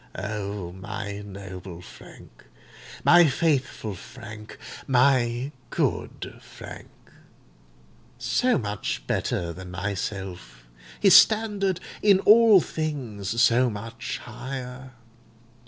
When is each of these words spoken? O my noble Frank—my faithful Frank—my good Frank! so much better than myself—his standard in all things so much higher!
O 0.17 0.71
my 0.71 1.21
noble 1.21 1.79
Frank—my 1.79 3.27
faithful 3.27 3.93
Frank—my 3.93 5.51
good 5.69 6.39
Frank! 6.41 6.89
so 8.17 8.57
much 8.57 9.05
better 9.05 9.53
than 9.53 9.69
myself—his 9.69 11.15
standard 11.15 11.79
in 12.01 12.19
all 12.21 12.59
things 12.59 13.39
so 13.39 13.69
much 13.69 14.17
higher! 14.23 14.93